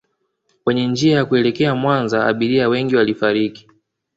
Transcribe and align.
kwenye 0.63 0.87
njia 0.87 1.15
ya 1.17 1.25
kuelekea 1.25 1.75
Mwanza 1.75 2.25
Abiria 2.25 2.69
wengi 2.69 2.95
walifariki 2.95 3.67